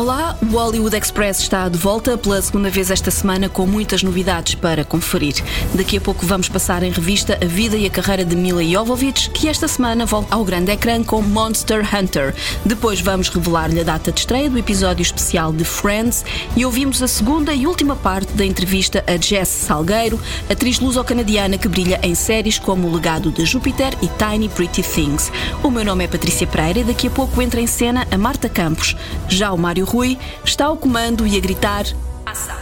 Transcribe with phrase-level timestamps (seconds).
[0.00, 4.54] Olá, o Hollywood Express está de volta pela segunda vez esta semana com muitas novidades
[4.54, 5.34] para conferir.
[5.74, 9.28] Daqui a pouco vamos passar em revista a vida e a carreira de Mila Jovovich,
[9.28, 12.34] que esta semana volta ao grande ecrã com Monster Hunter.
[12.64, 16.24] Depois vamos revelar-lhe a data de estreia do episódio especial de Friends
[16.56, 21.68] e ouvimos a segunda e última parte da entrevista a Jess Salgueiro, atriz luso-canadiana que
[21.68, 25.30] brilha em séries como O Legado de Júpiter e Tiny Pretty Things.
[25.62, 28.48] O meu nome é Patrícia Pereira e daqui a pouco entra em cena a Marta
[28.48, 28.96] Campos.
[29.28, 31.84] Já o Mário Rui está ao comando e a gritar
[32.24, 32.54] Ação!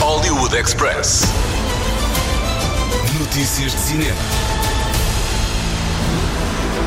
[0.00, 1.24] Hollywood Express.
[3.20, 4.41] Notícias de cinema.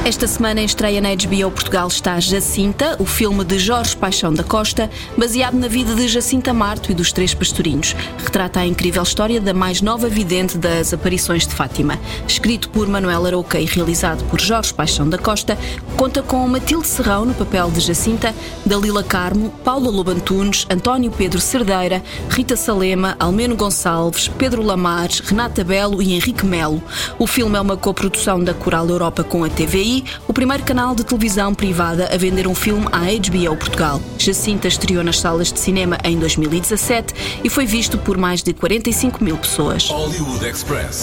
[0.06, 4.44] Esta semana em estreia na HBO Portugal está Jacinta, o filme de Jorge Paixão da
[4.44, 7.96] Costa, baseado na vida de Jacinta Marto e dos Três Pastorinhos.
[8.24, 12.00] Retrata a incrível história da mais nova vidente das aparições de Fátima.
[12.28, 15.58] Escrito por Manuel Arouca e realizado por Jorge Paixão da Costa,
[15.98, 18.32] conta com Matilde Serrão no papel de Jacinta,
[18.64, 26.00] Dalila Carmo, Paula Lobantunes, António Pedro Cerdeira, Rita Salema, Almeno Gonçalves, Pedro Lamares, Renata Belo
[26.00, 26.84] e Henrique Melo.
[27.18, 31.06] O filme é uma coprodução da Coral Europa com a TVI o primeiro canal de
[31.06, 34.02] televisão privada a vender um filme à HBO Portugal.
[34.18, 39.24] Jacinta estreou nas salas de cinema em 2017 e foi visto por mais de 45
[39.24, 39.90] mil pessoas.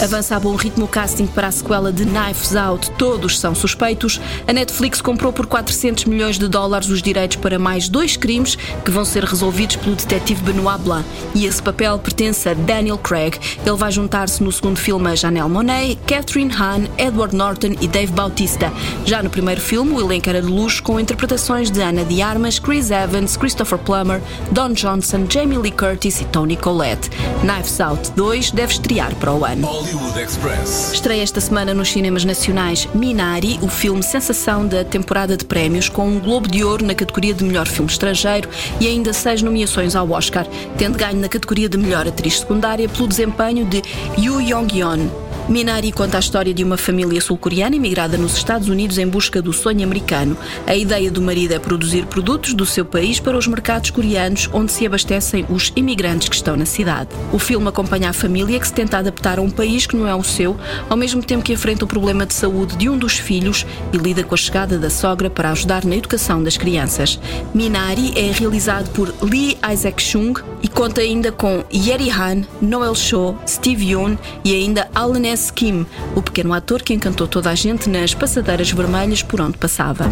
[0.02, 4.20] Avança a bom ritmo o casting para a sequela de Knives Out, Todos São Suspeitos.
[4.46, 8.90] A Netflix comprou por 400 milhões de dólares os direitos para mais dois crimes que
[8.90, 11.08] vão ser resolvidos pelo detetive Benoit Blanc.
[11.34, 13.38] E esse papel pertence a Daniel Craig.
[13.64, 18.12] Ele vai juntar-se no segundo filme a Janelle Monáe, Catherine Hahn, Edward Norton e Dave
[18.12, 18.70] Bautista.
[19.06, 22.58] Já no primeiro filme, o elenco era de luxo com interpretações de Ana de Armas,
[22.58, 24.20] Chris Evans, Christopher Plummer,
[24.50, 27.10] Don Johnson, Jamie Lee Curtis e Tony Collette.
[27.42, 29.66] Knives Out 2 deve estrear para o ano.
[29.66, 30.92] Hollywood Express.
[30.92, 36.08] Estreia esta semana nos cinemas nacionais Minari, o filme sensação da temporada de prémios, com
[36.08, 38.48] um Globo de Ouro na categoria de melhor filme estrangeiro
[38.80, 40.46] e ainda seis nomeações ao Oscar,
[40.76, 43.82] tendo ganho na categoria de melhor atriz secundária pelo desempenho de
[44.18, 45.31] Yoo Yong-yeon.
[45.48, 49.52] Minari conta a história de uma família sul-coreana imigrada nos Estados Unidos em busca do
[49.52, 50.36] sonho americano.
[50.66, 54.70] A ideia do marido é produzir produtos do seu país para os mercados coreanos, onde
[54.70, 57.10] se abastecem os imigrantes que estão na cidade.
[57.32, 60.14] O filme acompanha a família que se tenta adaptar a um país que não é
[60.14, 60.56] o seu,
[60.88, 64.22] ao mesmo tempo que enfrenta o problema de saúde de um dos filhos e lida
[64.22, 67.18] com a chegada da sogra para ajudar na educação das crianças.
[67.52, 73.34] Minari é realizado por Lee Isaac Chung e conta ainda com Yeri Han, Noel Cho,
[73.46, 75.51] Steve Yoon e ainda Alan S.
[75.51, 75.85] Kim,
[76.15, 80.05] o pequeno ator que encantou toda a gente nas passadeiras vermelhas por onde passava.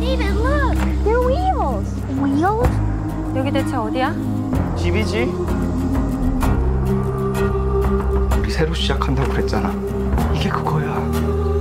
[0.00, 0.76] David, look!
[1.04, 1.88] They're wheels!
[2.20, 2.68] Wheels?
[3.36, 4.14] 여기 대체 어디야?
[4.76, 5.32] 집이지.
[8.38, 9.72] 우리 새로 시작한다고 그랬잖아.
[10.34, 10.94] 이게 그거야.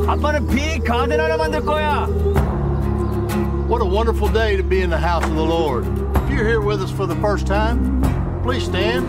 [0.08, 2.08] 아빠는 빅 가든 하나 만들 거야.
[3.70, 5.86] What a wonderful day to be in the house of the Lord.
[6.26, 8.02] If you're here with us for the first time,
[8.45, 9.09] please stand.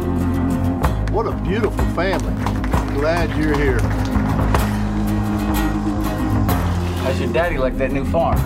[1.14, 2.34] What a beautiful family.
[2.94, 3.82] Glad you're here.
[7.04, 8.40] How's your daddy like that new farm?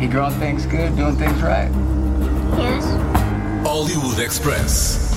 [0.00, 1.70] He growing things good, doing things right?
[2.56, 3.66] Yes.
[3.66, 5.11] Hollywood Express.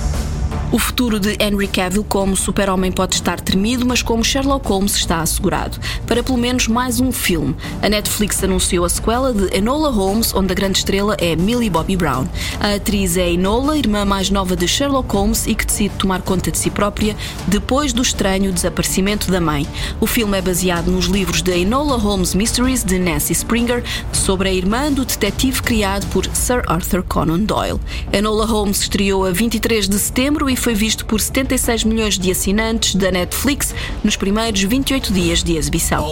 [0.75, 5.21] O futuro de Henry Cavill como super-homem pode estar tremido, mas como Sherlock Holmes está
[5.21, 5.79] assegurado.
[6.05, 7.55] Para pelo menos mais um filme.
[7.81, 11.95] A Netflix anunciou a sequela de Enola Holmes, onde a grande estrela é Millie Bobby
[11.95, 12.27] Brown.
[12.59, 16.51] A atriz é Enola, irmã mais nova de Sherlock Holmes e que decide tomar conta
[16.51, 17.15] de si própria
[17.47, 19.65] depois do estranho desaparecimento da mãe.
[20.01, 23.81] O filme é baseado nos livros de Enola Holmes Mysteries de Nancy Springer,
[24.11, 27.79] sobre a irmã do detetive criado por Sir Arthur Conan Doyle.
[28.11, 32.95] Enola Holmes estreou a 23 de setembro e foi visto por 76 milhões de assinantes
[32.95, 33.71] da Netflix
[34.03, 36.03] nos primeiros 28 dias de exibição.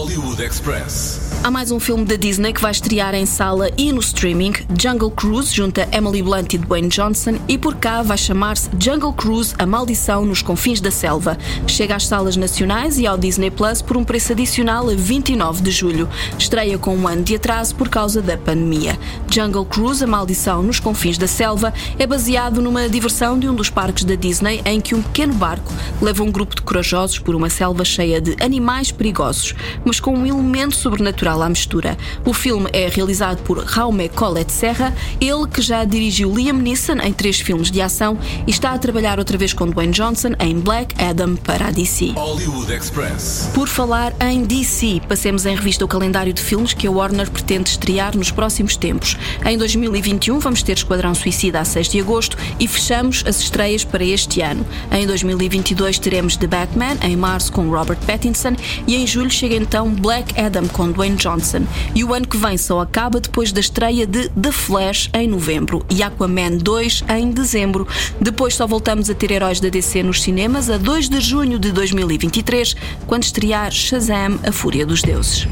[1.44, 5.10] Há mais um filme da Disney que vai estrear em sala e no streaming, Jungle
[5.10, 9.56] Cruise, junto a Emily Blunt e Dwayne Johnson, e por cá vai chamar-se Jungle Cruise
[9.58, 11.36] A Maldição nos Confins da Selva.
[11.68, 15.72] Chega às salas nacionais e ao Disney Plus por um preço adicional a 29 de
[15.72, 16.08] julho.
[16.38, 18.98] Estreia com um ano de atraso por causa da pandemia.
[19.32, 23.72] Jungle Cruise A Maldição nos Confins da Selva é baseado numa diversão de um dos
[23.72, 27.34] parques da Disney Disney em que um pequeno barco leva um grupo de corajosos por
[27.34, 29.56] uma selva cheia de animais perigosos,
[29.86, 31.98] mas com um elemento sobrenatural à mistura.
[32.26, 37.14] O filme é realizado por Jaume Colette Serra, ele que já dirigiu Liam Neeson em
[37.14, 40.94] três filmes de ação e está a trabalhar outra vez com Dwayne Johnson em Black
[41.02, 42.12] Adam para a DC.
[42.12, 43.50] Hollywood Express.
[43.54, 47.70] Por falar em DC, passemos em revista o calendário de filmes que a Warner pretende
[47.70, 49.18] estrear nos próximos tempos.
[49.46, 54.04] Em 2021 vamos ter Esquadrão Suicida a 6 de agosto e fechamos as estreias para
[54.04, 54.66] este ano.
[54.92, 58.56] Em 2022 teremos The Batman em março com Robert Pattinson
[58.88, 61.66] e em julho chega então Black Adam com Dwayne Johnson.
[61.94, 65.86] E o ano que vem só acaba depois da estreia de The Flash em novembro
[65.90, 67.88] e Aquaman 2 em dezembro.
[68.20, 71.72] Depois só voltamos a ter heróis da DC nos cinemas a 2 de junho de
[71.72, 72.76] 2023,
[73.08, 75.48] quando estrear Shazam, a Fúria dos Deuses.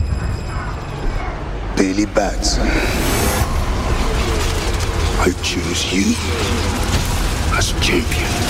[1.75, 2.67] Billy Batson.
[5.23, 6.15] I choose you
[7.55, 8.40] as champion.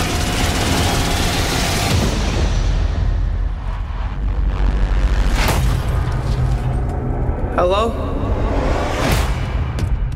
[7.61, 7.93] Hello?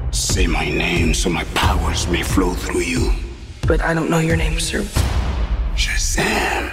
[0.10, 3.14] Say my name so my powers may flow through you.
[3.68, 4.82] But I don't know your name, sir.
[5.76, 6.72] Shazam.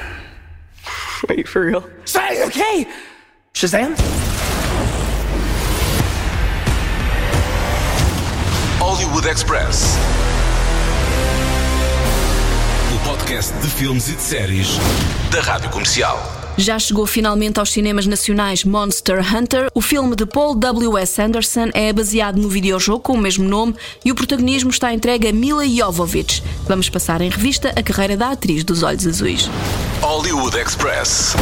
[1.29, 1.87] Are you for real?
[2.07, 2.89] Say, okay!
[3.53, 3.95] Shazam?
[8.81, 9.99] Hollywood Express.
[12.95, 14.79] O podcast de filmes e de séries
[15.31, 16.42] da Rádio Comercial.
[16.57, 19.71] Já chegou finalmente aos cinemas nacionais Monster Hunter.
[19.75, 21.21] O filme de Paul W.S.
[21.21, 25.33] Anderson é baseado no videojogo com o mesmo nome e o protagonismo está entregue a
[25.33, 26.43] Mila Jovovich.
[26.67, 29.49] Vamos passar em revista a carreira da atriz dos Olhos Azuis.
[30.03, 31.35] Hollywood Express.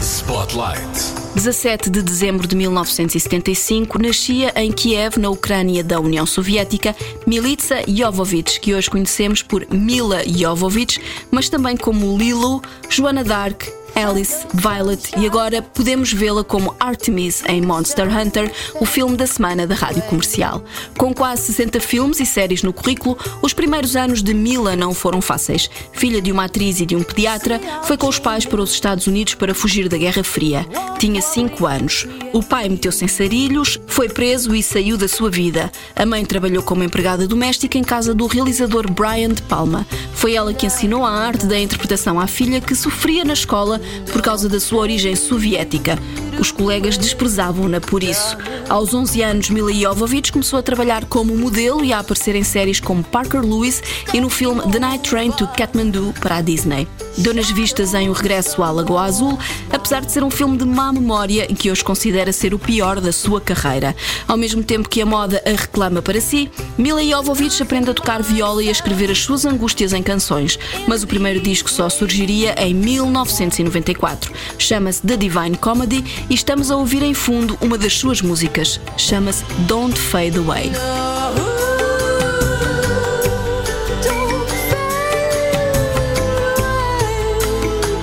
[0.00, 1.20] Spotlight.
[1.34, 8.58] 17 de dezembro de 1975, nascia em Kiev, na Ucrânia da União Soviética, Militsa Jovovich,
[8.60, 11.00] que hoje conhecemos por Mila Jovovich,
[11.30, 13.64] mas também como Lilo, Joana Dark,
[13.94, 18.50] Alice, Violet e agora podemos vê-la como Artemis em Monster Hunter,
[18.80, 20.64] o filme da semana da rádio comercial.
[20.96, 25.20] Com quase 60 filmes e séries no currículo, os primeiros anos de Mila não foram
[25.20, 25.68] fáceis.
[25.92, 29.06] Filha de uma atriz e de um pediatra, foi com os pais para os Estados
[29.06, 30.66] Unidos para fugir da Guerra Fria.
[30.98, 32.06] Tinha 5 anos.
[32.32, 35.70] O pai meteu-se em sarilhos, foi preso e saiu da sua vida.
[35.96, 39.86] A mãe trabalhou como empregada doméstica em casa do realizador Brian De Palma.
[40.14, 43.79] Foi ela que ensinou a arte da interpretação à filha que sofria na escola
[44.12, 45.98] por causa da sua origem soviética.
[46.38, 48.36] Os colegas desprezavam-na por isso.
[48.68, 52.80] Aos 11 anos, Mila Jovovich começou a trabalhar como modelo e a aparecer em séries
[52.80, 53.82] como Parker Lewis
[54.14, 56.86] e no filme The Night Train to Kathmandu para a Disney.
[57.18, 59.38] Deu nas vistas em O Regresso à Lagoa Azul,
[59.70, 63.00] apesar de ser um filme de má memória e que hoje considera ser o pior
[63.00, 63.94] da sua carreira.
[64.26, 68.22] Ao mesmo tempo que a moda a reclama para si, Mila Jovovich aprende a tocar
[68.22, 72.54] viola e a escrever as suas angústias em canções, mas o primeiro disco só surgiria
[72.58, 74.32] em 1994.
[74.58, 78.80] Chama-se The Divine Comedy e estamos a ouvir em fundo uma das suas músicas.
[78.96, 80.70] Chama-se Don't Fade Away.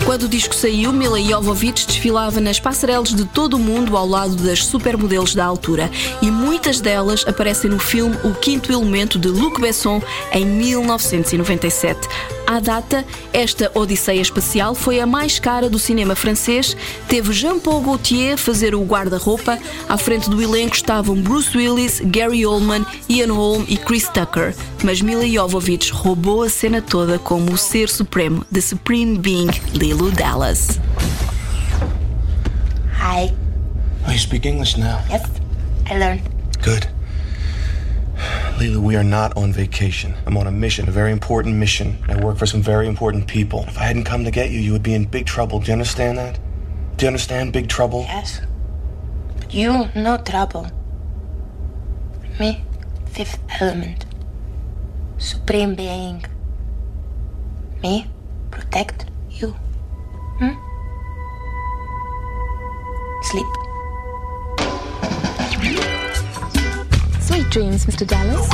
[0.08, 4.38] Quando o disco saiu, Mila Jovovich desfilava nas passarelas de todo o mundo ao lado
[4.38, 9.60] das supermodelos da altura e muitas delas aparecem no filme O Quinto Elemento de Luc
[9.60, 10.02] Besson
[10.32, 12.08] em 1997.
[12.48, 16.78] À data, esta Odisseia Espacial foi a mais cara do cinema francês.
[17.10, 19.60] Teve Jean-Paul Gaultier fazer o guarda-roupa.
[19.90, 24.56] À frente do elenco estavam Bruce Willis, Gary Oldman, Ian Holm e Chris Tucker.
[24.82, 29.50] Mas Mila Jovovich roubou a cena toda como o ser supremo, The Supreme Being,
[29.98, 30.78] Lilo Dallas.
[32.92, 33.34] Hi.
[34.06, 35.04] Oh, you speak English now.
[35.10, 35.28] Yes,
[35.88, 36.22] I learned.
[36.62, 36.88] Good.
[38.60, 40.14] Leela, we are not on vacation.
[40.28, 41.98] I'm on a mission, a very important mission.
[42.08, 43.66] I work for some very important people.
[43.68, 45.60] If I hadn't come to get you, you would be in big trouble.
[45.60, 46.40] Do you understand that?
[46.98, 48.02] Do you understand big trouble?
[48.02, 48.42] Yes.
[49.40, 50.70] But you, no trouble.
[52.40, 52.64] Me,
[53.08, 54.06] fifth element.
[55.18, 56.24] Supreme being.
[57.82, 58.06] Me,
[58.52, 59.07] protect
[63.30, 63.48] Sleep.
[67.20, 68.06] Sweet dreams, Mr.
[68.06, 68.48] Dallas.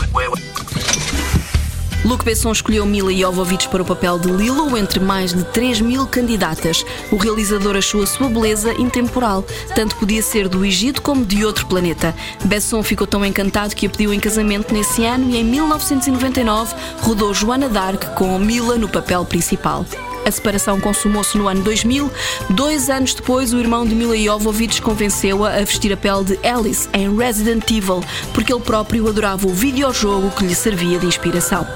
[2.04, 6.08] Luc Besson escolheu Mila Jovovich para o papel de Lilo entre mais de 3 mil
[6.08, 6.84] candidatas.
[7.12, 11.68] O realizador achou a sua beleza intemporal, tanto podia ser do Egito como de outro
[11.68, 12.14] planeta.
[12.44, 17.32] Besson ficou tão encantado que a pediu em casamento nesse ano e em 1999 rodou
[17.34, 19.86] Joana d'Arc com Mila no papel principal.
[20.26, 22.10] A separação consumou-se no ano 2000.
[22.50, 26.88] Dois anos depois, o irmão de Mila Jovovich convenceu-a a vestir a pele de Alice
[26.94, 28.02] em Resident Evil,
[28.34, 31.68] porque ele próprio adorava o videojogo que lhe servia de inspiração.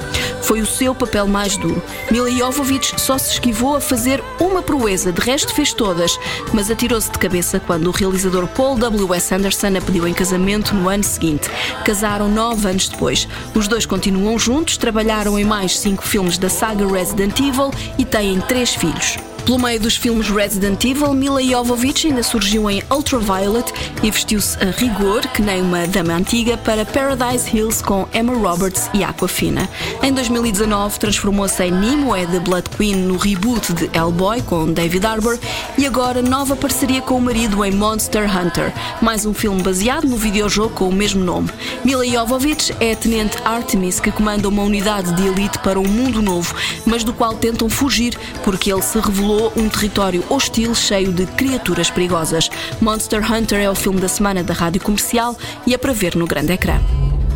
[0.41, 1.81] Foi o seu papel mais duro.
[2.09, 6.17] Mila Jovovich só se esquivou a fazer uma proeza, de resto fez todas,
[6.53, 9.33] mas atirou-se de cabeça quando o realizador Paul W.S.
[9.33, 11.49] Anderson a pediu em casamento no ano seguinte.
[11.83, 13.27] Casaram nove anos depois.
[13.53, 18.36] Os dois continuam juntos, trabalharam em mais cinco filmes da saga Resident Evil e têm
[18.41, 19.17] três filhos.
[19.47, 23.71] Pelo meio dos filmes Resident Evil, Mila Jovovich ainda surgiu em Ultraviolet
[24.03, 28.89] e vestiu-se a rigor, que nem uma dama antiga, para Paradise Hills com Emma Roberts
[28.93, 29.69] e Aquafina.
[30.03, 35.39] Em 2019, transformou-se em Nimue The Blood Queen no reboot de Hellboy com David Harbour
[35.77, 40.17] e agora nova parceria com o marido em Monster Hunter, mais um filme baseado no
[40.17, 41.49] videojogo com o mesmo nome.
[41.85, 46.21] Mila Jovovich é a tenente Artemis que comanda uma unidade de elite para um mundo
[46.21, 46.53] novo,
[46.85, 48.13] mas do qual tentam fugir
[48.43, 52.49] porque ele se revelou um território hostil cheio de criaturas perigosas.
[52.81, 56.25] Monster Hunter é o filme da semana da rádio comercial e é para ver no
[56.25, 56.79] grande ecrã.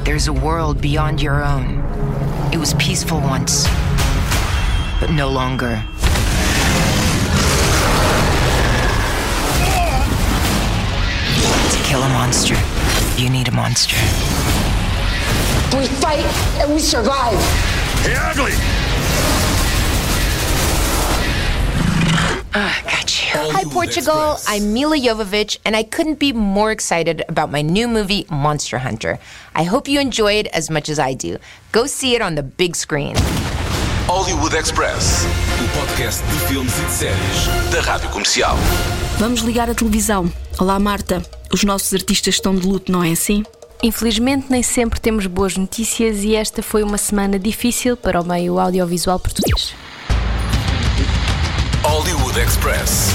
[0.03, 1.81] There's a world beyond your own.
[2.51, 3.67] It was peaceful once,
[4.99, 5.83] but no longer.
[11.69, 12.55] To kill a monster,
[13.17, 13.95] you need a monster.
[15.77, 16.25] We fight
[16.59, 17.39] and we survive.
[18.03, 18.90] Hey, ugly!
[22.53, 23.31] Ah, got you.
[23.53, 24.37] Hi, Portugal.
[24.45, 29.19] I'm Mila Jovovich, and I couldn't be more excited about my new movie, Monster Hunter.
[29.55, 31.37] I hope you enjoy it as much as I do.
[31.71, 33.15] Go see it on the big screen.
[34.05, 35.25] Hollywood Express,
[35.63, 38.57] o podcast de filmes e de séries da Rádio Comercial.
[39.17, 40.29] Vamos ligar a televisão.
[40.59, 41.21] Olá, Marta.
[41.53, 43.45] Os nossos artistas estão de luto, não é assim?
[43.81, 48.59] Infelizmente, nem sempre temos boas notícias e esta foi uma semana difícil para o meio
[48.59, 49.73] audiovisual português.
[52.37, 53.13] Express.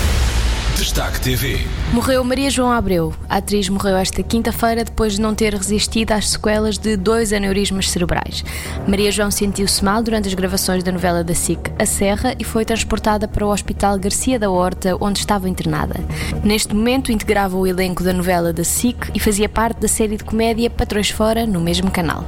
[0.76, 1.75] Destaque TV.
[1.92, 3.14] Morreu Maria João Abreu.
[3.28, 7.88] A atriz morreu esta quinta-feira depois de não ter resistido às sequelas de dois aneurismas
[7.88, 8.44] cerebrais.
[8.88, 12.64] Maria João sentiu-se mal durante as gravações da novela da SIC A Serra e foi
[12.64, 15.94] transportada para o Hospital Garcia da Horta, onde estava internada.
[16.42, 20.24] Neste momento integrava o elenco da novela da SIC e fazia parte da série de
[20.24, 22.24] comédia Patrões Fora, no mesmo canal.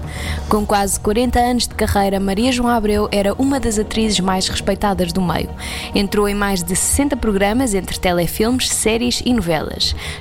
[0.48, 5.12] Com quase 40 anos de carreira, Maria João Abreu era uma das atrizes mais respeitadas
[5.12, 5.50] do meio.
[5.94, 9.47] Entrou em mais de 60 programas entre telefilmes, séries e novelas.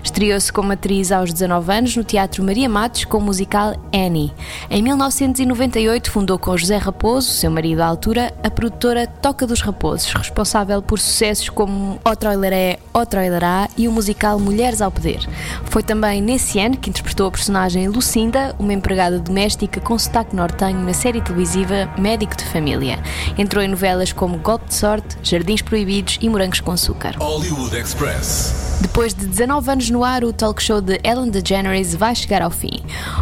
[0.03, 4.33] Estreou-se como atriz aos 19 anos no Teatro Maria Matos com o musical Annie.
[4.69, 10.13] Em 1998 fundou com José Raposo, seu marido à altura, a produtora Toca dos Raposos,
[10.13, 15.19] responsável por sucessos como O Troileré, O Troilerá e o musical Mulheres ao Poder.
[15.65, 20.79] Foi também nesse ano que interpretou a personagem Lucinda, uma empregada doméstica com sotaque nortenho
[20.79, 22.99] na série televisiva Médico de Família.
[23.37, 27.15] Entrou em novelas como Golpe de Sorte, Jardins Proibidos e Morangos com Açúcar.
[27.19, 28.77] Hollywood Express.
[28.81, 32.51] Depois de 19 anos no ar, o talk show de Ellen DeGeneres vai chegar ao
[32.51, 32.79] fim.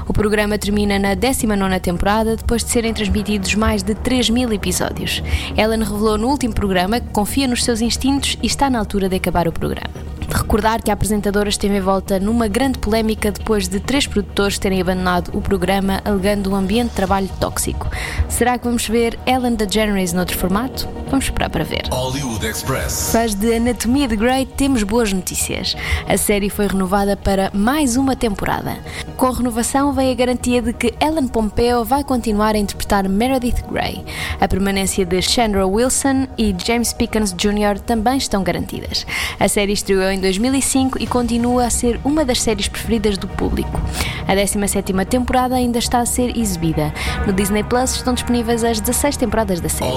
[0.08, 5.24] O programa termina na 19ª temporada, depois de serem transmitidos mais de 3 mil episódios.
[5.58, 9.16] Ellen revelou no último programa que confia nos seus instintos e está na altura de
[9.16, 10.05] acabar o programa.
[10.36, 14.82] De recordar que a apresentadora esteve envolta numa grande polémica depois de três produtores terem
[14.82, 17.90] abandonado o programa alegando um ambiente de trabalho tóxico.
[18.28, 20.90] Será que vamos ver Ellen DeGeneres noutro formato?
[21.10, 21.88] Vamos esperar para ver.
[21.90, 23.12] Hollywood Express.
[23.14, 25.74] Fãs de Anatomia de Grey, temos boas notícias.
[26.06, 28.78] A série foi renovada para mais uma temporada.
[29.18, 33.64] Com a renovação vem a garantia de que Ellen Pompeo vai continuar a interpretar Meredith
[33.72, 34.04] Grey.
[34.42, 37.80] A permanência de Chandra Wilson e James Pickens Jr.
[37.80, 39.06] também estão garantidas.
[39.40, 43.80] A série estreou em 2005 e continua a ser uma das séries preferidas do público.
[44.28, 46.94] A 17ª temporada ainda está a ser exibida.
[47.26, 49.92] No Disney Plus estão disponíveis as 16 temporadas da série.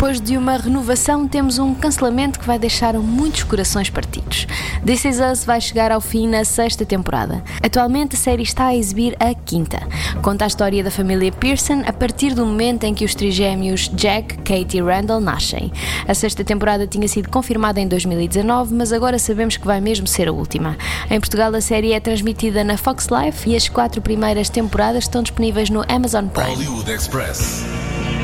[0.00, 4.46] Depois de uma renovação, temos um cancelamento que vai deixar muitos corações partidos.
[4.82, 7.44] This Is Us vai chegar ao fim na sexta temporada.
[7.62, 9.78] Atualmente a série está a exibir a quinta.
[10.22, 14.38] Conta a história da família Pearson a partir do momento em que os trigêmeos Jack,
[14.38, 15.70] Kate e Randall nascem.
[16.08, 20.28] A sexta temporada tinha sido confirmada em 2019, mas agora sabemos que vai mesmo ser
[20.28, 20.78] a última.
[21.10, 25.22] Em Portugal a série é transmitida na Fox Life e as quatro primeiras temporadas estão
[25.22, 26.64] disponíveis no Amazon Prime.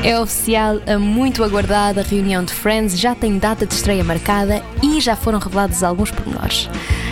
[0.03, 5.01] É oficial, a muito aguardada reunião de Friends já tem data de estreia marcada e
[5.01, 6.69] já foram revelados alguns pormenores.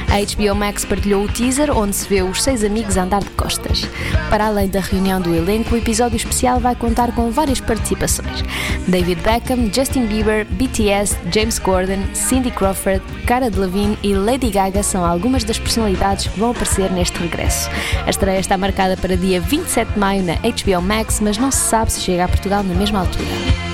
[0.10, 3.30] A HBO Max partilhou o teaser onde se vê os seis amigos a andar de
[3.32, 3.88] costas.
[4.30, 8.44] Para além da reunião do elenco, o episódio especial vai contar com várias participações.
[8.88, 15.04] David Beckham, Justin Bieber, BTS, James Corden, Cindy Crawford, Cara Delevingne e Lady Gaga são
[15.04, 17.70] algumas das personalidades que vão aparecer neste regresso.
[18.06, 21.58] A estreia está marcada para dia 27 de maio na HBO Max, mas não se
[21.58, 23.65] sabe se chega a Portugal na mesma altura.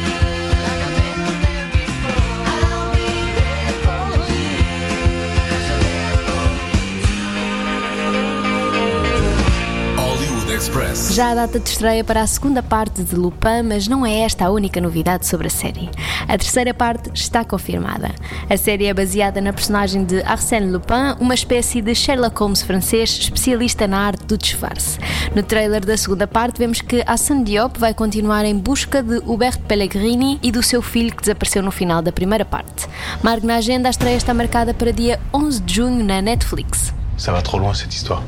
[10.62, 11.16] Express.
[11.16, 14.46] Já a data de estreia para a segunda parte de Lupin, mas não é esta
[14.46, 15.90] a única novidade sobre a série.
[16.28, 18.12] A terceira parte está confirmada.
[18.48, 23.10] A série é baseada na personagem de Arsène Lupin, uma espécie de Sherlock Holmes francês
[23.10, 25.00] especialista na arte do disfarce.
[25.36, 29.62] No trailer da segunda parte vemos que Hassan Diop vai continuar em busca de Hubert
[29.62, 32.88] Pellegrini e do seu filho que desapareceu no final da primeira parte.
[33.24, 36.94] Marque na agenda, a estreia está marcada para dia 11 de junho na Netflix.
[37.18, 38.22] Ça va trop loin cette histoire.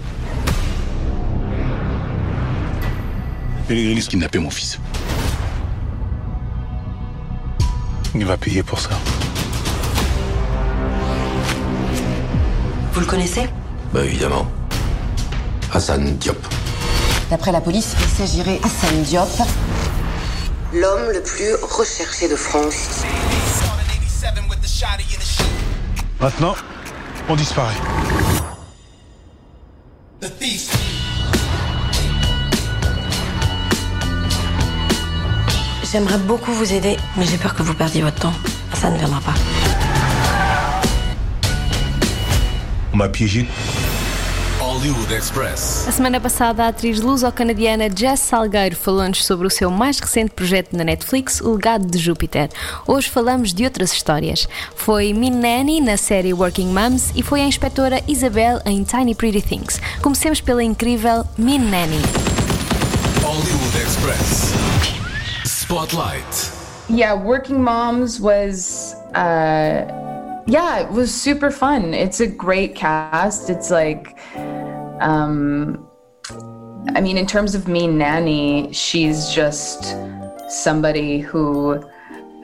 [3.67, 4.79] Pellegrini a kidnappé mon fils.
[8.15, 8.89] Il va payer pour ça.
[12.93, 13.49] Vous le connaissez?
[13.93, 14.47] Bah évidemment.
[15.71, 16.37] Hassan Diop.
[17.29, 19.29] D'après la police, il s'agirait Hassan Diop,
[20.73, 23.03] l'homme le plus recherché de France.
[26.19, 26.55] Maintenant,
[27.27, 27.73] on disparaît.
[35.93, 38.33] J'aimerais beaucoup vous aider, mais j'ai peur que vous perdiez votre temps.
[38.73, 39.35] Ça ne viendra pas.
[42.91, 43.45] On m'a piégé.
[44.59, 45.85] Hollywood Express.
[45.87, 50.75] A semana passada, a atriz luso-canadiana Jess Salgueiro falou-nos sobre o seu mais recente projeto
[50.75, 52.49] na Netflix, O Legado de Júpiter.
[52.87, 54.47] Hoje falamos de outras histórias.
[54.75, 59.43] Foi Min Nanny na série Working Moms e foi a inspetora Isabel em Tiny Pretty
[59.43, 59.79] Things.
[60.01, 62.01] Comecemos pela incrível Min Nanny.
[63.21, 65.02] Hollywood Express.
[65.73, 66.51] Spotlight.
[66.87, 71.95] Yeah, Working Moms was uh yeah, it was super fun.
[71.95, 73.49] It's a great cast.
[73.49, 74.15] It's like
[75.01, 75.89] um
[76.93, 79.95] I mean in terms of me nanny, she's just
[80.47, 81.83] somebody who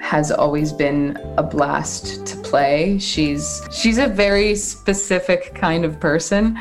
[0.09, 2.97] has always been a blast to play.
[2.97, 6.57] She's she's a very specific kind of person,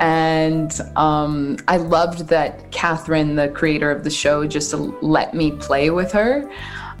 [0.00, 4.72] and um, I loved that Catherine, the creator of the show, just
[5.02, 6.50] let me play with her.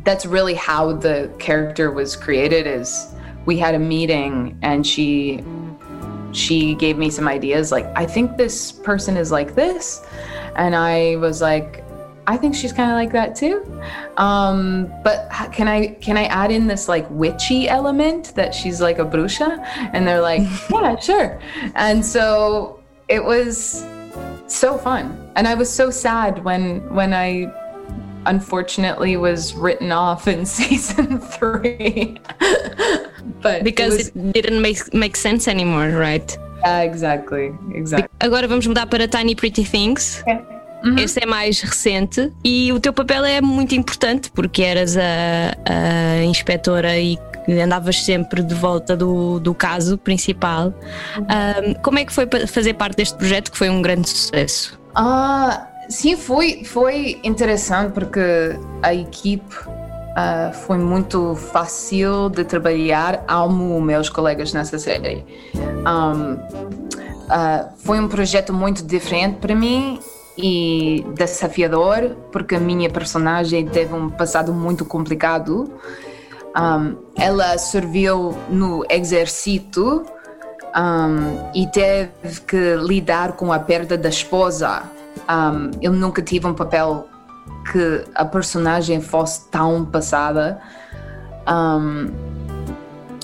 [0.04, 2.66] That's really how the character was created.
[2.66, 3.14] Is
[3.46, 5.42] we had a meeting and she
[6.32, 10.04] she gave me some ideas like I think this person is like this,
[10.56, 11.85] and I was like
[12.26, 13.62] I think she's kind of like that too.
[14.16, 18.98] Um, but can I can I add in this like witchy element that she's like
[18.98, 19.64] a bruxa?
[19.92, 21.40] And they're like, yeah, sure.
[21.74, 23.84] And so it was
[24.48, 27.52] so fun, and I was so sad when when I
[28.26, 32.18] unfortunately was written off in season three.
[33.40, 36.36] but Because it, was, it didn't make, make sense anymore, right?
[36.64, 38.08] yeah, exactly, exactly.
[38.20, 40.24] Agora vamos mudar para Tiny Pretty Things.
[40.98, 45.02] Esse é mais recente e o teu papel é muito importante porque eras a,
[45.64, 47.18] a inspetora e
[47.62, 50.74] andavas sempre de volta do, do caso principal.
[51.16, 54.78] Ahm, como é que foi fazer parte deste projeto que foi um grande sucesso?
[54.94, 59.54] Ah, sim, foi, foi interessante porque a equipe
[60.16, 63.24] ah, foi muito fácil de trabalhar.
[63.28, 65.24] Amo meus colegas nessa série.
[65.54, 66.36] Um,
[67.28, 70.00] ah, foi um projeto muito diferente para mim
[70.36, 75.72] e desafiador porque a minha personagem teve um passado muito complicado.
[76.56, 80.04] Um, ela serviu no exército
[80.74, 84.82] um, e teve que lidar com a perda da esposa.
[85.28, 87.06] Um, eu nunca tive um papel
[87.70, 90.60] que a personagem fosse tão passada.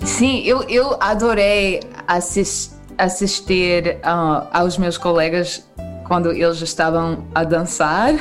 [0.05, 5.65] Sim, eu, eu adorei assis- assistir ah, aos meus colegas
[6.07, 8.15] quando eles estavam a dançar.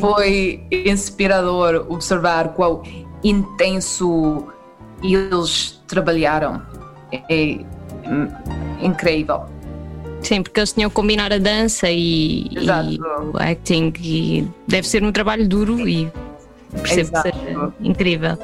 [0.00, 2.82] Foi inspirador observar quão
[3.22, 4.46] intenso
[5.02, 6.62] eles trabalharam.
[7.12, 7.58] É
[8.80, 9.44] incrível.
[10.22, 12.98] Sim, porque eles tinham que combinar a dança e, e
[13.32, 16.10] o acting e deve ser um trabalho duro e
[16.82, 18.38] percebo que seja incrível.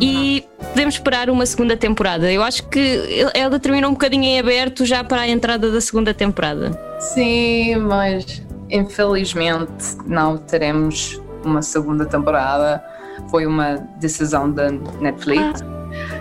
[0.00, 2.30] E podemos esperar uma segunda temporada.
[2.30, 3.00] Eu acho que
[3.34, 6.91] ela terminou um bocadinho em aberto já para a entrada da segunda temporada.
[7.02, 12.82] Sim, mas infelizmente não teremos uma segunda temporada.
[13.28, 15.64] Foi uma decisão da Netflix.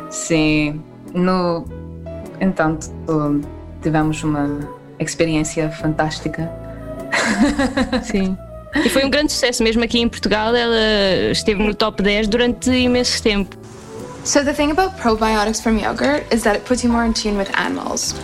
[0.10, 0.82] Sim,
[1.13, 1.65] no
[2.39, 2.89] entanto
[3.82, 4.60] tivemos uma
[5.00, 6.52] experiência fantástica.
[8.04, 8.36] Sim.
[8.76, 10.56] E foi um grande sucesso, mesmo aqui em Portugal.
[10.56, 13.56] Ela esteve no top 10 durante imenso tempo.
[14.24, 17.38] So the thing about probiotics from yogurt is that it puts you more in tune
[17.38, 18.15] with animals.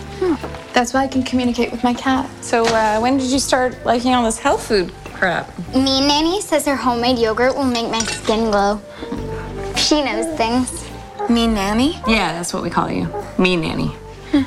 [0.77, 2.29] That's why I can communicate with my cat.
[2.43, 5.49] So, uh, when did you start liking all this health food crap?
[5.73, 8.79] Me Nanny says her homemade yogurt will make my skin glow.
[9.75, 10.87] She knows things.
[11.31, 11.93] Me nanny?
[12.07, 13.11] Yeah, that's what we call you.
[13.39, 13.91] Me nanny.
[14.31, 14.45] I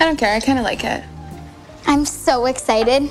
[0.00, 0.36] don't care.
[0.36, 1.02] I kind of like it.
[1.86, 3.10] I'm so excited.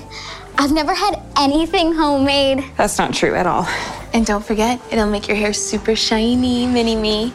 [0.56, 2.64] I've never had anything homemade.
[2.76, 3.66] That's not true at all.
[4.12, 7.32] And don't forget, it'll make your hair super shiny, mini me.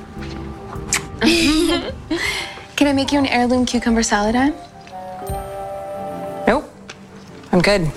[2.78, 4.56] Can I make you an heirloom cucumber salad, Anne?
[7.56, 7.90] I'm good.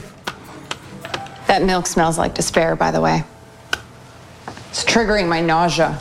[1.49, 3.25] That milk smells like despair, by the way.
[4.71, 5.99] It's triggering my nausea.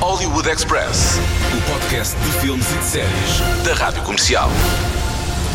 [0.00, 1.18] Hollywood Express,
[1.52, 4.48] o podcast de filmes e de séries da Rádio Comercial.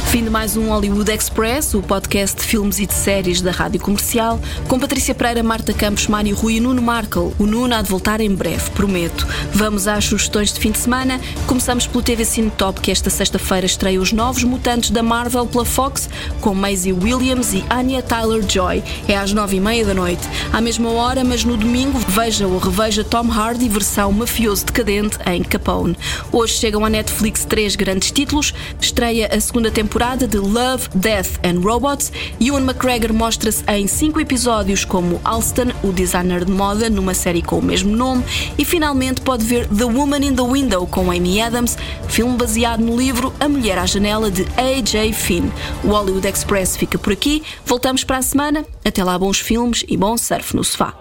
[0.10, 3.80] Fim de mais um Hollywood Express, o podcast de filmes e de séries da Rádio
[3.80, 7.32] Comercial, com Patrícia Pereira, Marta Campos, Mário Rui e Nuno Markle.
[7.38, 9.28] O Nuno há de voltar em breve, prometo.
[9.54, 11.22] Vamos às sugestões de fim de semana.
[11.46, 15.64] Começamos pelo TV Cine Top, que esta sexta-feira estreia os novos mutantes da Marvel pela
[15.64, 16.10] Fox,
[16.42, 18.84] com Maisie Williams e Anya Tyler-Joy.
[19.08, 20.28] É às nove e meia da noite.
[20.52, 25.44] À mesma hora, mas no domingo, veja ou reveja Tom Hardy, versão mafioso decadente em
[25.44, 25.96] Capone.
[26.32, 28.56] Hoje chegam à Netflix três grandes títulos.
[28.82, 29.70] Estreia a segunda
[30.00, 32.10] temporada de Love, Death and Robots.
[32.40, 37.60] Ewan McGregor mostra-se em cinco episódios como Alston, o designer de moda, numa série com
[37.60, 38.24] o mesmo nome.
[38.58, 42.96] E finalmente pode ver The Woman in the Window com Amy Adams, filme baseado no
[42.96, 45.12] livro A Mulher à Janela de A.J.
[45.12, 45.52] Finn.
[45.84, 47.44] O Hollywood Express fica por aqui.
[47.66, 48.66] Voltamos para a semana.
[48.86, 50.94] Até lá, bons filmes e bom surf no sofá.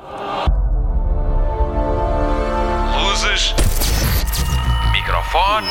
[3.01, 3.55] Luzes.
[4.93, 5.69] Microfone.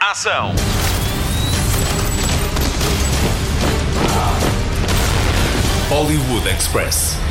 [0.00, 0.52] Ação.
[5.92, 7.21] Hollywood Express.